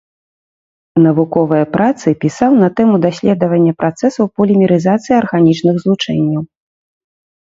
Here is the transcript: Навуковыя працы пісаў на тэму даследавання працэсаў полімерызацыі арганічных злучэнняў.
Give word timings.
Навуковыя 1.05 1.65
працы 1.75 2.07
пісаў 2.23 2.51
на 2.63 2.69
тэму 2.79 2.95
даследавання 3.03 3.73
працэсаў 3.81 4.25
полімерызацыі 4.39 5.17
арганічных 5.21 5.75
злучэнняў. 5.85 6.43